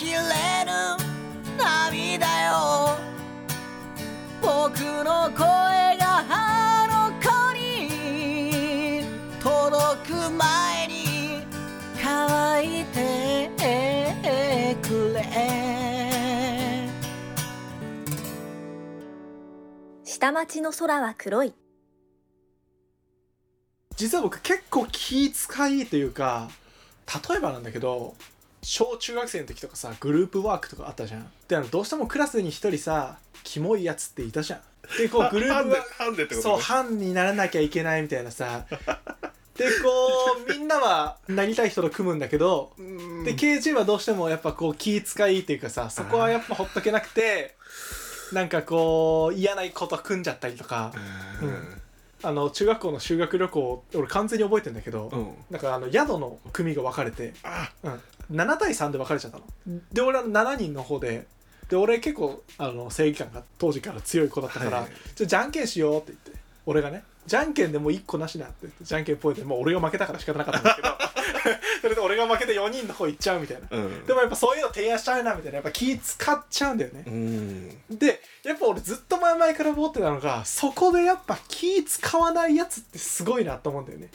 [0.00, 0.12] きれ
[0.64, 0.96] ぬ
[1.58, 2.96] 涙よ。
[4.40, 5.44] 僕の声
[5.98, 9.02] があの子に
[9.42, 11.42] 届く前に
[12.02, 13.50] 乾いて
[14.82, 15.20] くれ。
[20.02, 21.52] 下町の空は黒い。
[23.96, 26.48] 実は僕結構気遣いというか
[27.28, 28.14] 例えばなんだけど
[28.62, 31.30] 小中学生の時とかさグループワークとかあったじゃん。
[31.48, 34.60] であのどうしてもクラスに一人さキモいやつっていたじゃん。
[34.98, 38.66] でこうグループワークハンデってことそう班にならなきゃいけないみたいなさ。
[39.56, 39.88] でこ
[40.46, 43.24] うみんなはなりたい人と組むんだけどうん。
[43.24, 47.56] で KG はどうしてもやっぱこう気遣いっていうかさそこはやっぱほっとけなくて
[48.32, 50.92] なんかこう嫌なこと組んじゃったりとか。
[51.42, 51.80] うん。
[52.22, 55.34] あの中学校の修学旅行俺完全に覚えてんだけど、うん。
[55.50, 59.44] なんかあの宿の組が分かれて、あうん、7対3で分かれちゃったの。
[59.92, 61.26] で俺は7人の方で
[61.68, 70.88] で俺結構あの正義感が当時から強い子だったから、はいじゃあじゃんけんしようって言って俺がねじゃんけんでもう1個なしなって言ってじゃんけんぽいでもう俺が負けたから仕方なかったんだけど
[71.80, 73.68] それで俺が負けて4人の方行っちゃうみたいな。
[73.70, 74.06] うん。
[74.06, 77.04] でもやっぱそういうの提案しちゃうなみたいなやっぱ気使っちゃうんだよね。
[77.06, 77.98] うん。
[77.98, 84.10] でやっぱ俺ずっと前々から思ってたのがそこでやっぱ気使わないやつってすごいなと思うんだよね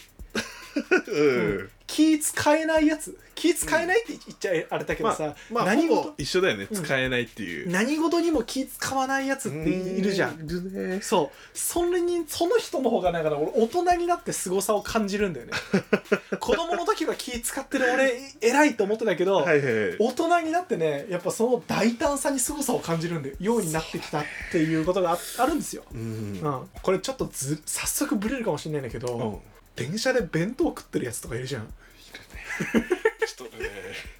[1.07, 1.23] う
[1.63, 1.69] ん。
[1.87, 3.17] 気使えないやつ。
[3.35, 6.67] 気使えないって言っちゃあれだけどまさ、あまあ何事ほぼ一緒だよね。
[6.71, 6.83] うん。
[6.83, 7.69] 使えないっていう。
[7.69, 10.33] 何事にも気使わないやつっているじゃん。
[10.35, 11.01] いるね。
[11.01, 11.57] そう。
[11.57, 15.53] それにその人の方がなんか俺大人になって凄さを感じるんだよね。
[16.39, 19.97] 子供の時は気使ってる俺偉いと思ってたけど、はいはいはい。
[19.99, 26.39] 大人になってねやっぱその大胆さに凄さを感じるんでようになってきたっていうことがああるんですよ、うん。
[26.41, 31.67] うん、これちょっとず早速ブレるかもしれないんだけど、うん電車で弁当食ってるやつとかいるじゃん。
[31.67, 33.69] ちょっとね。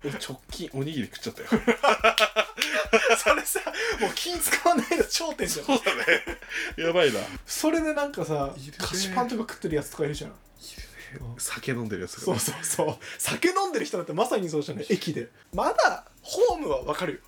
[0.03, 1.47] 俺直近おにぎり食っちゃったよ。
[3.17, 3.59] それさ
[4.02, 5.66] もう気使わないの頂点じゃん。
[5.66, 6.03] そうだね。
[6.78, 7.19] やばいな。
[7.46, 8.78] それでなんかさいるね。
[8.80, 10.34] 菓子パンとか食ってるやつとかいるじゃん。
[11.38, 12.97] 酒飲んでるやつそうそうそう。
[13.18, 14.85] 酒飲んでる人だってまさにそうじゃない？
[14.90, 15.30] 駅で。
[15.53, 17.19] まだホームはわかるよ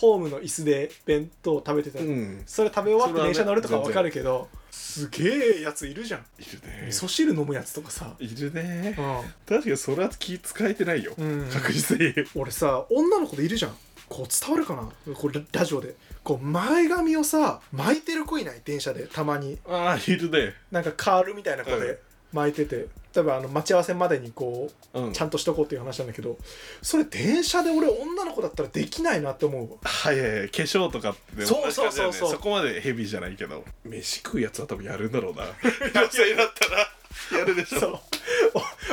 [0.00, 1.98] ホームの椅子で弁当食べてた。
[1.98, 2.42] ら、うん。
[2.46, 6.20] それ食べ終わって電車乗るとかわかるけど、すげえやついるじゃん。
[6.38, 6.86] いるね。
[6.88, 8.96] 味噌汁飲むやつとかさ、いるね。
[8.98, 11.12] う確かにそれは気使えてないよ。
[11.18, 12.14] んうん、確実に。
[12.34, 13.76] 俺さ女の子でいるじゃん。
[14.08, 15.14] こう伝わるかな？
[15.14, 15.94] これラジオで。
[16.24, 18.62] こう前髪をさ巻いてる子いない？
[18.64, 19.06] 電車で。
[19.06, 19.58] たまに。
[19.68, 20.54] ああいるね。
[20.70, 21.80] なんかカールみたいな子うん。
[21.80, 22.00] で
[22.32, 25.12] 巻いてて、例えばあの待ち合わせまでにこううん。
[25.12, 26.36] ちゃんとしとこうっていう話なんだけど
[26.82, 29.78] それ電車で俺女の子だったらできないなって思うわ。
[29.82, 37.80] はいはいはい化粧とかってそうそうそうそう同じ感じだよねそこまでヘビーじゃないけど飯食うやつは多分やるんだろうな女性だったらやるでしょ。
[37.80, 37.98] そう。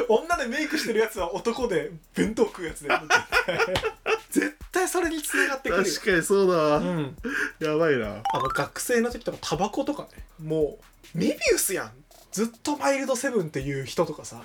[0.09, 2.89] お女でメイクしてるやつは男で弁当食うやつで。
[4.31, 5.93] 絶対それに繋がってくるよ。
[5.93, 7.17] 確かにそうだわ、うん。
[7.59, 8.21] やばいな。
[8.33, 10.09] あの学生の時とかタバコとかね。
[10.43, 10.79] も
[11.15, 11.91] うメビウスやん
[12.31, 14.41] ずっとマイルドセブンっていう人とかさ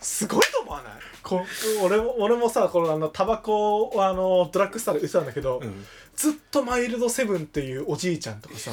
[0.00, 0.92] すごいと思わない？
[1.22, 1.42] こ
[1.82, 5.84] 俺も俺もさこのあのタバコをあのドラッグストアで売ってたんだけど、うん。
[6.14, 8.70] ずっとマイルドセブンっていうおじいちゃんとかさ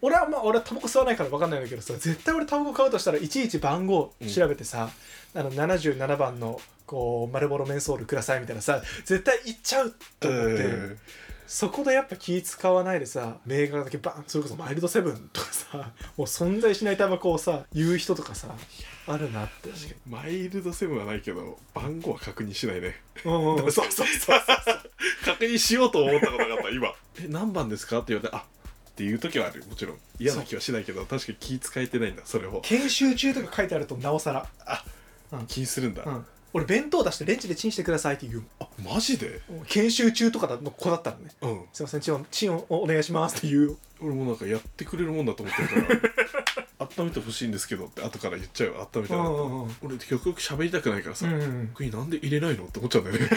[0.00, 4.90] 俺はまあ俺はタバコ吸わないから分かんないんだけどさ絶対俺タバコ買うとしたらいちいち番号調べてさ、
[5.34, 10.98] あの77番のこうマルボロメンソールくださいみたいなさ絶対言っちゃうと思って、うん
[11.46, 18.48] そこでやっぱ気使わないでさ銘柄だけバンそれこそマイルドセブンとかさ もう存在しないタバコをさ言う人とかさ
[19.06, 19.70] あるなって。
[20.08, 23.02] マイルドセブンはないけど番号は確認しないね。
[23.24, 24.80] うんうん そうそうそうそう。
[25.24, 26.88] 確認しようと思ったことなかった今。
[27.20, 29.62] え何番ですかって言われてあっていう時はある。
[29.68, 29.98] もちろん。
[30.18, 32.62] 嫌な気はしないけど確かに気使えてないんだそれを。
[32.62, 34.48] 研修中とか書いてあるとなおさら、
[35.48, 38.44] 気にするんだ、うん、俺弁当出してレンジでチンしてくださいって言う。
[38.60, 39.40] あマジで？
[39.66, 41.24] 研修中とかの子だったらね。
[41.42, 46.86] うんすいませんチンをチンをお願いしますって言う俺もなんかやってくれるもんだと思ってるから。
[46.98, 48.88] 温めてほしいんですけどって後から言っちゃうよ。
[48.94, 49.76] 温めたら、うんうんうん。
[49.82, 52.64] 俺極力喋りたくないからさ、うん僕になんで入れないの？
[52.64, 53.28] って思っちゃうんだよね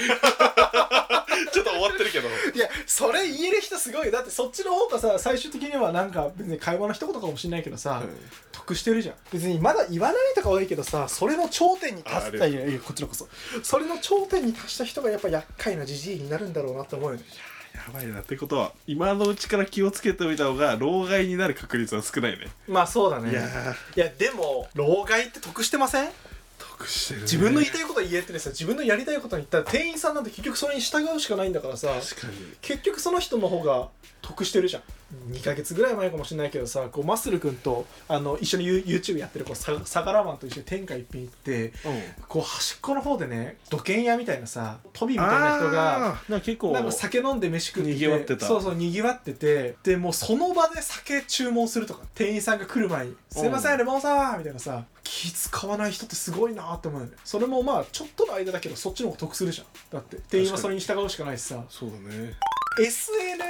[1.77, 2.27] 終わってるけど。
[2.27, 4.11] いやそれ言える人すごい。
[4.11, 8.03] だってそっちの方がさ最終的にはなんか別に会話の一言かもしれないけどさ、
[8.51, 9.15] 得してるじゃん。
[9.31, 13.27] 別にまだ言わないとかはいいけどさそれの頂点に達したいやいやこっちのこそ。
[13.63, 17.23] それの頂点に達した人がやっぱ厄介なじじいになるんだろうなって思うよね。
[17.75, 18.21] やばいな。
[18.21, 22.47] ってことは今のうちから気をつけておいた方が老害になる確率は少ないね。
[22.67, 23.31] まあそうだね。
[23.31, 23.41] いや
[23.95, 26.09] いやでも老害って得してません？
[26.77, 27.23] 得してるね。
[27.23, 32.33] 自分の言いたいこと言えってねさ自分のやりたいことに言ったら店員さんなんて結局それに従うしかないんだからさ確かに。
[32.61, 33.89] 結局その人の方が
[34.21, 34.83] 得してるじゃん。
[35.31, 41.71] 2ヶ月ぐらい前かもしれないけどさこうマッスル君とあの一緒に You- YouTube やってるこうササガラマンと一緒に天下一品行って
[42.27, 48.45] こう端っこの方でね土建屋みたいなさトビみたいな人がなんか結構なんか酒飲んで飯食ってて賑わってた。
[48.45, 57.13] そうそうにぎわっててでもうその場で酒注文するとか店員さんが来る前に「すいませんレモンサワー」みたいなさ気使わない人ってすごいなって思うよね。
[57.23, 59.67] それもまあちょっとの間だけどそっちの方が得するじゃん。
[59.89, 61.63] だって店員はそれに従うしかないしさ。
[61.69, 62.33] そうだね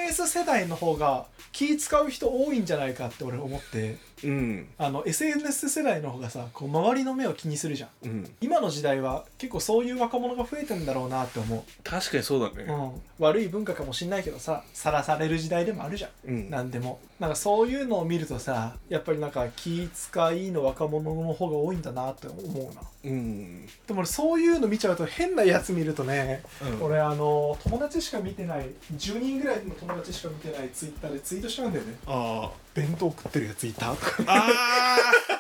[0.08, 3.98] SNS 世代の方が気使う人多いんじゃないかって俺思って。
[4.24, 4.68] うん。
[4.78, 7.90] あの SNS 世代の方がさこう周りの目を気にするじゃん。
[8.06, 8.36] うん。
[8.42, 12.64] 今の時代は結構そういう若者が増えてんだろうなって思確かにそうだう、ね。
[12.64, 16.12] うん、悪い文化かもしんないけどささらされる時代でもあるじゃん。
[16.28, 16.50] うん。
[16.50, 17.00] なんでも。
[17.20, 22.82] なんかそういうのを見るとさやっぱりなんか気使いの若者の方が多いんだなって思うな。
[23.06, 23.66] うん。
[23.66, 26.84] でも俺そういうの見ちゃうと変なやつ見るとね、うん。
[26.84, 31.96] 俺あの友達しか見てない10人ぐらいの友達しか見てないツイッターでツイートしちゃうんだよね。
[32.06, 33.94] あ弁当食ってるやついた。
[33.94, 34.48] とかああ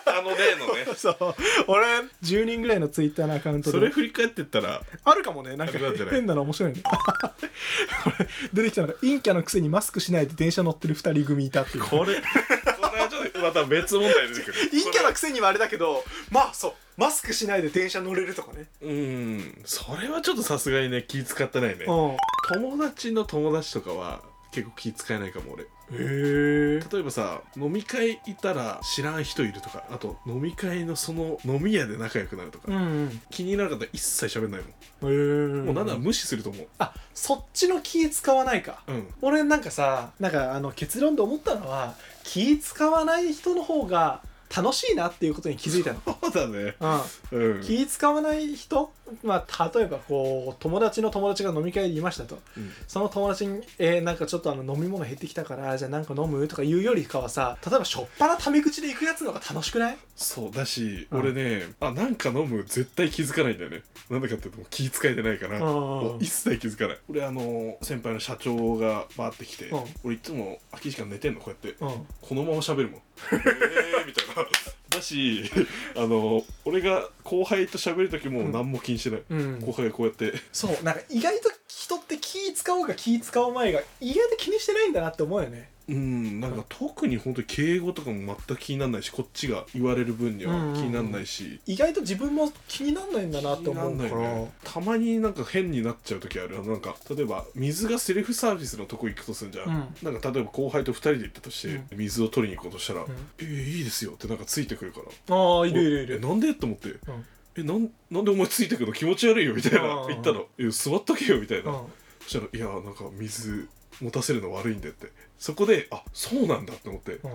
[0.05, 0.87] ああの例のね。
[0.97, 1.15] そう。
[1.67, 1.85] 俺
[2.23, 3.77] 10人ぐらいのツイッターのアカウントで。
[3.77, 5.55] それ振り返ってったらあるかもね。
[5.55, 5.77] なんか
[6.09, 6.81] 変なの面白いね。
[8.03, 11.83] これ出てきたのが陰キャのくせにマスクしないで電車乗ってる2人組いたっていう。
[11.83, 12.21] これこ
[12.95, 14.69] れはちょっとまた別問題出てくる。
[14.71, 16.73] 陰キャのくせにはあれだけどまあそう。
[16.97, 18.65] マスクしないで電車乗れるとかね。
[18.81, 19.61] うん。
[19.65, 21.85] それはちょっとさすがにね気使ってないね。
[21.85, 22.17] うん。
[22.53, 24.21] 友達の友達とかは
[24.51, 25.63] 結構気使えないかも俺。
[25.63, 33.21] へえ例えばさ飲み会行ったら知らん人いるとかあと飲み会のその飲み屋で仲良くなるとか、うんうん。
[33.29, 34.61] 気になる方一切喋んない
[35.01, 36.67] もん、へえもうなんなら無視すると思う。
[36.79, 38.83] あそっちの気使わないか。
[38.87, 39.07] うん。
[39.21, 44.21] 俺なんかさなんかあの結論で思ったのは気使わない人の方が
[44.55, 46.75] 楽しいなっていうことに気づいたの、そうだね。
[47.31, 47.61] うん、うん。
[47.61, 48.91] 気使わない人、
[49.23, 52.39] まあ、例えばこう友達の友達が飲み会にいましたと。
[52.57, 52.71] うん。
[52.87, 59.97] その友達に「えーなんかちょっとあの飲み物減ってきたからじゃあなんか飲む?」とか言うよりかはさ例えばしょっぱなタメ口で行くやつの方が楽しくない？
[60.15, 61.19] そうだし、うん。
[61.19, 62.63] 俺ねあなんか飲む？
[62.63, 63.83] 絶対気づかないんだよね。
[64.09, 66.97] なんでかっていうと気使えてないから、うん一切気づかない。
[67.09, 69.83] 俺あの先輩の社長が回ってきて、うん。
[70.03, 71.77] 俺いつも空き時間寝てんのこうやって。
[71.83, 72.07] うん。
[72.21, 74.47] このまま喋るもんえーみたいな。
[74.89, 75.51] だし
[75.95, 79.59] あの俺が後輩と喋る時も何も気にしてない、うん。
[79.59, 80.33] 後輩がこうやって。
[80.51, 96.61] そうなんか意外と人って気使おうが気使う前が意外と気にしてないんだなって思うよねうんなんか特に本当に敬語とかも全く気にならないしこっちが言われる分には気にならないし、意外と自分も気になんないんだなって思うから、ね、たまになんか変になっちゃう時ある。
[96.65, 99.67] なんか例えば水がセルフサービスのとこ行くとするんじゃん、
[100.03, 100.13] うん。
[100.13, 101.97] なんか例えば後輩と2人で行ったとして、うん。
[101.97, 103.05] 水を取りに行こうとしたら「ん
[103.39, 104.99] えーいいですよ」ってなんかついてくるか
[105.29, 105.35] ら。
[105.35, 106.15] ああいるいるいる。
[106.17, 106.53] えなんで？
[106.53, 106.89] と思って。
[106.89, 106.99] うん。
[107.57, 108.93] えなんなんでお前ついてくるの？
[108.93, 109.53] 気持ち悪いよ。
[109.55, 110.01] みたいな。
[110.01, 110.07] うん。
[110.09, 111.77] 言ったの「え座っとけよ」みたいな、うん。
[112.23, 113.69] そしたら「いやなんか水
[114.01, 115.07] 持たせるの悪いんで」って。
[115.37, 117.13] そこであそうなんだって思って。
[117.13, 117.31] うん。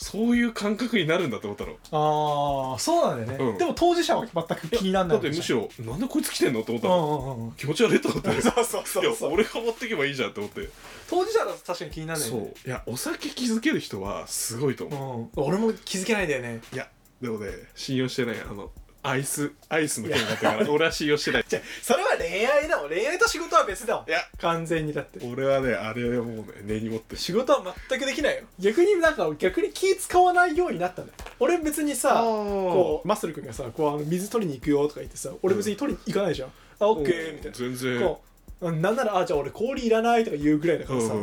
[0.00, 1.72] そういう感覚になるんだって思ったの。
[1.90, 3.58] ああそうなんだよね、うん。
[3.58, 7.52] でも当事者は全く気にならないだってむしろ「なんでこいつ来てんの?」って思ったうの、んうんうん。
[7.52, 8.30] 気持ち悪いと思って。
[8.40, 9.32] そうそうそうそう。
[9.34, 10.70] 俺が持ってけばいいじゃんって思って。
[11.06, 12.68] 当事者だと確かに気にならないそねう。
[12.68, 16.62] いやお酒気づける人はすごいと思う、うん、俺も気づけないんだよね。
[16.72, 16.88] いや
[17.20, 18.40] でもね信用してない。
[18.40, 18.70] あの
[19.02, 21.44] アイスアイスの件だったから俺は信用してない。
[21.48, 24.08] じゃあそれは恋愛だもん恋愛と仕事は別だもん。
[24.08, 24.20] いや。
[24.38, 25.20] 完全にだって。
[25.26, 27.14] 俺はねあれはもうね根に持って。
[27.14, 28.42] る仕事は全くできないよ。
[28.58, 31.18] 逆になんか逆に気使わないようになったんだよ。
[31.38, 36.48] 俺別にさこうマッスル君がさこうあの水取りに行くよとか言ってさ俺別に取りに行かないじゃん、
[36.80, 37.56] あオッケーみたいな。
[37.56, 38.00] 全然。
[38.00, 41.14] こうなんならあじゃあ俺氷いらないとか言うぐらいだからさ、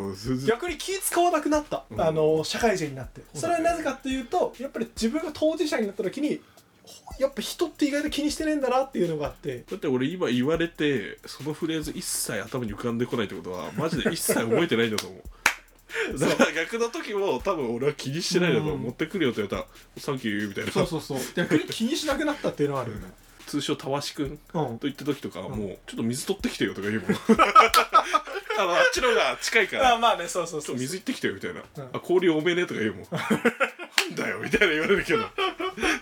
[0.47, 3.21] 逆に気使わなくなった、うんあの社会人になって。
[3.35, 6.41] それはなぜかっていうとやっぱり自分が当事者になった時にほ
[7.19, 9.63] やっぱ人って意外と気にしてねえんだなっていうのがあって。
[9.69, 16.19] だって俺今言われてそのフレーズ一切頭に浮かんでこないってことはマジで一切覚えてないんだと思う。
[16.19, 19.67] だから逆の時も多分俺は気にしてないんだと思う、うん持ってくるよって言われたら
[19.97, 20.71] 「サンキュー」みたいな。
[20.71, 21.19] そうそうそう。
[21.35, 22.97] 逆に気にしなくなったっていうのはあるよ。
[22.97, 23.05] ね
[23.47, 24.39] 通称たわしくんうん。
[24.39, 27.11] と言った時とかはんもうちょっと水取ってきてよとか言うもん。
[28.59, 29.95] あのあっちの方が近いから。
[29.95, 31.89] あまあねそうそうそう水行ってきてよみたいな、うん。
[31.93, 33.07] あ氷多めねとか言うもん。
[33.11, 33.17] な
[34.05, 35.19] んだよみたいな言われるけど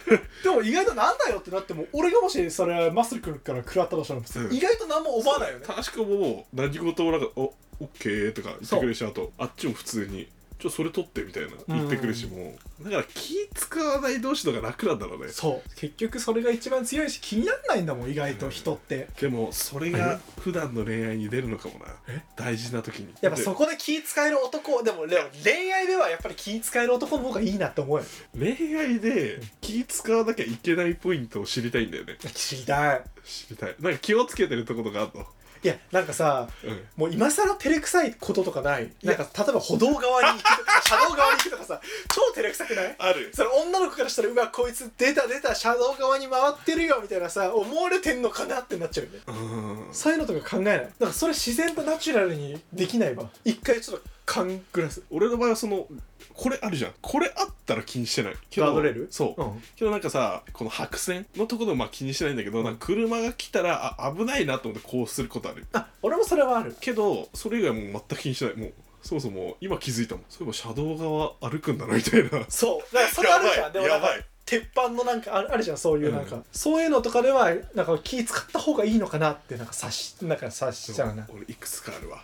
[0.43, 4.53] でも意外となんだよってなっても俺がもしそれマッスル君から食らったとしたらうん。
[4.53, 5.65] 意外と何も思わないよね。
[5.65, 15.27] 確かもう何事もなんか「おオッケー」とか言ってくれるしあとあっちも普通にちょそれ取ってみたいな言ってくるしもうだから気使わない同士の方が楽なんだろうね。
[15.29, 15.69] そう。
[15.75, 19.07] 結局それが一番強いし気にならないんだもん意外と人って。
[19.19, 21.85] でもそれが普段の恋愛に出るのかもな。
[22.07, 22.21] え？
[22.35, 23.13] 大事な時に。
[23.21, 25.05] やっぱそこで気使える男でも
[25.43, 28.05] 恋愛ではやっぱり気使える男の方がいいなって思うよ
[28.37, 32.17] 恋愛で気使わなきゃいけないポイントを知りたいんだよね。
[32.33, 33.03] 知りたい。
[33.23, 33.75] 知りたい。
[33.79, 35.25] なんか気をつけてるとことかあるの？
[35.65, 36.83] いやなんかさうん。
[36.95, 38.91] もう今更照れくさいこととかない？
[39.03, 41.81] なんか例えば歩道側に行くとか 車道側に行くとかさ
[42.13, 42.95] 超照れくさくない？
[42.99, 43.31] ある。
[43.33, 49.19] それ女の子からしたらうわこいつ出た出た車道側に回ってるよみたいなさ思われてんのかなってなっちゃうよね。
[49.27, 49.93] うん。
[49.93, 50.77] そういうのとか考えない？
[50.79, 53.27] だからそれ自然とナチュラルにできないわ。
[53.43, 55.87] 一回ちょっと勘ぐらす俺の場合はその
[56.35, 56.91] これあるじゃん。
[57.01, 58.35] これあったら気にしてない。
[58.49, 59.07] けどガードレール？
[59.09, 59.61] そう、うん。
[59.75, 65.65] けどなんかさこの白線のところまあ気にしてないんだけど、なんか車が来たらあ危ないなと思ってこうすることある。
[65.73, 66.75] あ俺もそれはある。
[66.79, 68.55] けどそれ以外もう全く気にしてない。
[68.57, 70.25] もうそもそも今気づいたもん。
[70.29, 70.95] そういえば車道
[71.39, 72.29] 側歩くんだなみたいな。
[72.49, 72.95] そう。
[72.95, 73.63] だからそれあるじゃん。
[73.63, 73.73] やばい。
[73.73, 74.25] でもなんかやばい。
[74.45, 76.45] 鉄板のなんかあるあるじゃんそういうなんか、うん。
[76.51, 81.27] そういうのとかではなんか気使った方がいいのかなってなんか察しなんか察しちゃうな。
[81.33, 82.21] 俺いくつかあるわ。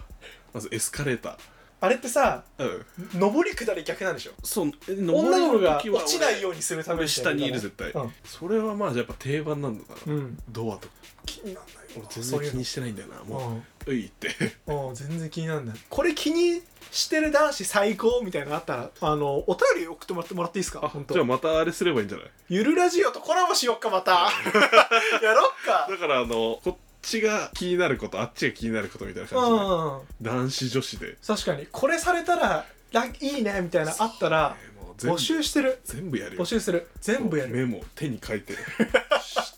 [0.53, 1.37] まずエスカレータ
[1.83, 2.83] あれってさー
[3.13, 3.33] うん。
[3.33, 4.31] 上り下り逆なんでしょ？
[4.43, 8.13] そうえ女の子が落ちないようにするために俺下にいる絶対、うん。
[8.23, 10.37] それはまあやっぱ定番なんだな、うん。
[10.49, 10.93] ドアとか。
[11.25, 13.23] 気になんない俺よ全然気にしてないんだよな。
[13.23, 14.29] もう、ういって。
[14.67, 14.95] うん。
[14.95, 15.75] 全然気にならない。
[15.89, 16.61] これ気に
[16.91, 20.81] してる男子最高みたいなのあったらあのお便り送ってもらってもらっていいですか？
[20.83, 21.13] あ本当。
[21.15, 22.27] じゃあまたあれすればいいんじゃない？
[22.49, 24.29] ゆるラジオとコラボしよっかまた。
[25.23, 25.87] やろっか。
[25.89, 31.17] だからあのこっちが気になることあっちが気になることみたいな感じで、うん男子女子で。
[31.25, 31.67] 確かに。
[31.71, 34.55] これされたららいいねみたいなあったら
[34.97, 35.79] 募集してる。
[35.83, 36.41] 全部やるよ。
[36.41, 36.87] 募集する。
[37.01, 38.59] 全部やるメモ手に書いてる。
[38.77, 38.85] 知っ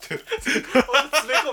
[0.08, 0.26] てる。
[0.26, 1.52] 詰め込む。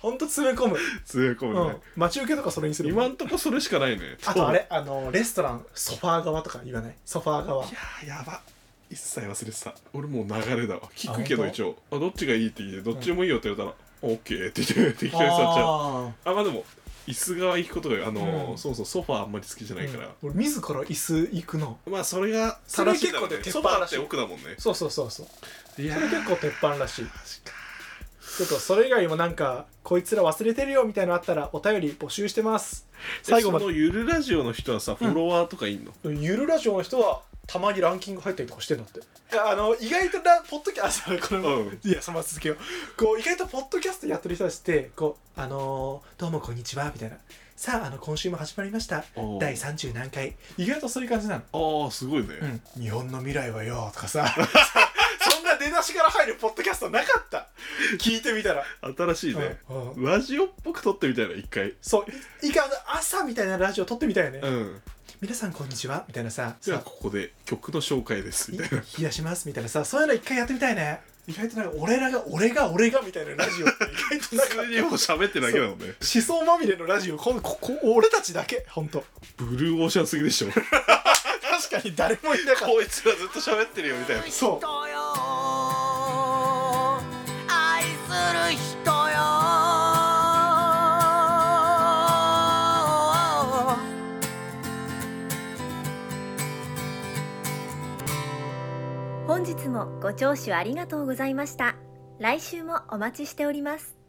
[0.00, 0.76] ほんと詰め込む、
[1.06, 1.60] 詰め込むね。
[1.60, 2.90] うん、待ち受けとかそれにする。
[2.90, 4.18] 今んとこそれしかないね。
[4.26, 5.64] あとあれあのレストラン。
[5.74, 6.94] ソファー側とか言わない？
[7.06, 7.64] ソファー側。
[7.64, 8.42] いやーやば。
[8.90, 9.74] 一切忘れてた。
[9.94, 10.82] 俺もう流れだわ。
[10.94, 11.78] 聞くけど一応。
[11.90, 15.64] あどっちがいいって言ってどっちでもいいよって言われたら、オッケーって言って適当に座っちゃう。
[15.64, 16.64] ああまあでも
[17.06, 18.58] 椅子側行くことがあのーうん。
[18.58, 23.36] そうそうソファーあんまり好きじゃないから、俺自ら椅子行くのまあそれがそれ正しいんだろうね。
[23.38, 24.54] 結構ソファーって奥だもんね。
[24.58, 25.26] そうそうそうそ
[25.78, 25.82] う。
[25.82, 27.04] いやそれ結構鉄板らしい。
[27.04, 32.86] ちょっとそれ以外にもなんかこいつら忘れてるよみたいなのあったらお便り募集してます。
[33.22, 33.66] 最後まで。
[33.66, 39.00] えそのゆるラジオの人はさフォロワーとかいんの、ゆるラジオの人はたまにランキング入ったりとかしてんだって。
[39.00, 41.80] いやあの意外とラポッドキャストこれも、うん。
[41.82, 42.58] いやそのまま続けよう。
[42.96, 47.16] こう意外とポッドキャストやってる人たちってこうあのーどうもこんにちはみたいな。
[47.56, 49.04] さああの今週も始まりました。
[49.16, 50.34] おー第30何回。
[50.56, 51.84] 意外とそういう感じなの。
[51.84, 52.28] ああすごいね、
[52.76, 54.26] うん、日本の未来はよとかさ。
[55.30, 57.48] そんな出だしから入るポッドキャストなかった。
[57.98, 58.64] 聞いてみたら。
[58.96, 60.04] 新しいね、うんうん。
[60.04, 61.74] ラジオっぽく撮ってみたいな一回。
[61.80, 62.46] そう。
[62.46, 64.82] いいか朝みたいなラジオ撮ってみたいよね、うん
[65.24, 66.04] 皆さんこんにちは。
[66.06, 68.52] みたいなささじゃあここで曲の紹介です。
[68.52, 68.76] みたいな。
[68.76, 69.48] 引き出します。
[69.48, 71.00] みたいなさそういうの一回やってみたいね。
[71.26, 73.66] 意外となんか俺らが俺が俺がみたいなラジオ。
[73.66, 73.84] って
[74.16, 75.86] 意外となんか普通にもう喋ってるだけだもんね。
[75.86, 77.16] 思想まみれのラジオ。
[77.16, 78.66] こんここ俺たちだけ？
[78.68, 79.02] 本当。
[79.38, 80.48] ブルーオーシャンすぎでしょ。
[80.52, 84.24] 確かに誰もいなかっこいつらずっと喋ってるよみたいな。
[84.24, 84.93] たそう
[99.44, 101.76] 本日もご聴取ありがとうございました。
[102.18, 104.03] 来週もお待ちしております。